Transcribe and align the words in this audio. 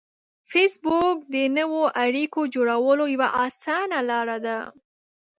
فېسبوک 0.49 1.17
د 1.35 1.35
نوو 1.57 1.81
اړیکو 2.03 2.41
جوړولو 2.53 3.05
یوه 3.15 3.29
اسانه 3.45 3.99
لار 4.09 4.29
ده 4.45 4.57